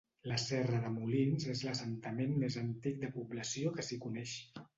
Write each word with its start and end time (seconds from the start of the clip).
La 0.29 0.37
serra 0.43 0.77
dels 0.85 0.93
Molins 0.95 1.45
és 1.53 1.61
l'assentament 1.67 2.33
més 2.45 2.57
antic 2.63 2.99
de 3.05 3.11
població 3.19 3.75
que 3.79 3.87
s'hi 3.91 4.01
coneix. 4.09 4.35